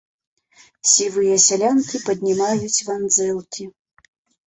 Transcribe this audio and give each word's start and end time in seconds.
Сівыя 0.91 1.35
сялянкі 1.45 2.03
паднімаюць 2.09 2.83
вандзэлкі. 2.91 3.73